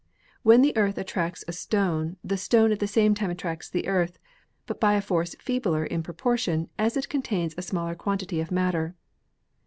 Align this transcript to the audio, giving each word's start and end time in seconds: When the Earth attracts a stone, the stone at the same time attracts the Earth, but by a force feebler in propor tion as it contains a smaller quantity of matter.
When 0.41 0.63
the 0.63 0.75
Earth 0.75 0.97
attracts 0.97 1.45
a 1.47 1.51
stone, 1.53 2.17
the 2.23 2.35
stone 2.35 2.71
at 2.71 2.79
the 2.79 2.87
same 2.87 3.13
time 3.13 3.29
attracts 3.29 3.69
the 3.69 3.87
Earth, 3.87 4.17
but 4.65 4.79
by 4.79 4.95
a 4.95 4.99
force 5.01 5.35
feebler 5.37 5.85
in 5.85 6.01
propor 6.01 6.39
tion 6.39 6.69
as 6.79 6.97
it 6.97 7.07
contains 7.07 7.53
a 7.55 7.61
smaller 7.61 7.93
quantity 7.93 8.41
of 8.41 8.49
matter. 8.49 8.95